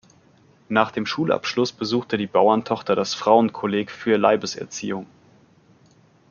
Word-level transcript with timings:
Nach 0.67 0.89
dem 0.89 1.05
Schulabschluss 1.05 1.71
besuchte 1.73 2.17
die 2.17 2.25
Bauerntochter 2.25 2.95
das 2.95 3.13
Frauen-Kolleg 3.13 3.91
für 3.91 4.17
Leibeserziehung. 4.17 5.05